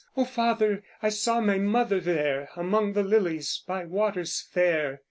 [0.17, 4.99] O father, I saw my mother there, Among the lilies by waters fair."